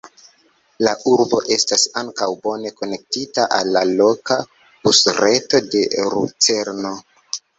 [0.85, 4.39] La urbo estas ankaŭ bone konektita al la loka
[4.87, 5.85] busreto de
[6.15, 6.95] Lucerno.